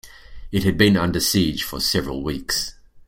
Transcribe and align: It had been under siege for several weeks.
It 0.51 0.63
had 0.63 0.79
been 0.79 0.97
under 0.97 1.19
siege 1.19 1.61
for 1.63 1.79
several 1.79 2.23
weeks. 2.23 2.73